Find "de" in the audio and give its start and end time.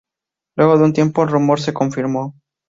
0.79-0.85